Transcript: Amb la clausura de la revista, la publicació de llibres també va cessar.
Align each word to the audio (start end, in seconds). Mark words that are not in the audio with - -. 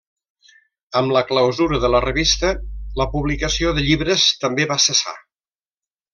Amb 1.01 1.13
la 1.17 1.21
clausura 1.31 1.79
de 1.83 1.91
la 1.95 2.01
revista, 2.05 2.51
la 3.03 3.07
publicació 3.13 3.75
de 3.81 3.85
llibres 3.91 4.25
també 4.47 4.67
va 4.73 4.81
cessar. 4.89 5.15